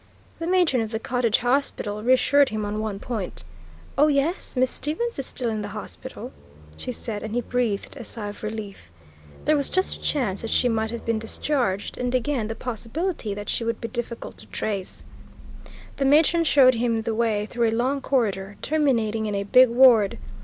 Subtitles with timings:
[0.39, 3.43] The matron of the Cottage Hospital reassured him on one point.
[3.99, 6.31] "Oh, yes, Miss Stevens is still in the hospital,"
[6.75, 8.89] she said, and he breathed a sigh of relief.
[9.45, 13.35] There was just a chance that she might have been discharged, and again the possibility
[13.35, 15.03] that she would be difficult to trace.
[15.97, 20.17] The matron showed him the way through a long corridor, terminating in a big ward.